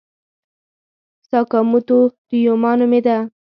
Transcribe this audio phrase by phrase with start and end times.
[1.29, 1.99] ساکاموتو
[2.29, 3.17] ریوما نومېده.